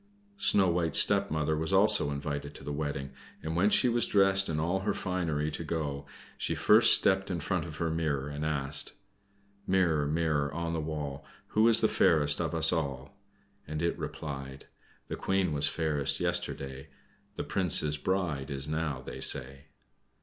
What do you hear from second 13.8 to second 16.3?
it replied: "The Queen was fairest